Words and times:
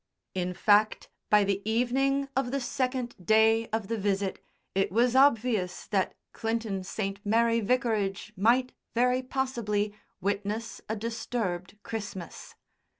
In 0.33 0.55
fact, 0.55 1.09
by 1.29 1.43
the 1.43 1.61
evening 1.63 2.27
of 2.35 2.49
the 2.49 2.59
second 2.59 3.13
day 3.23 3.67
of 3.67 3.87
the 3.87 3.99
visit 3.99 4.43
it 4.73 4.91
was 4.91 5.15
obvious 5.15 5.85
that 5.89 6.15
Clinton 6.33 6.83
St. 6.83 7.23
Mary 7.23 7.59
Vicarage 7.59 8.33
might, 8.35 8.73
very 8.95 9.21
possibly, 9.21 9.93
witness 10.19 10.81
a 10.89 10.95
disturbed 10.95 11.77
Christmas. 11.83 12.55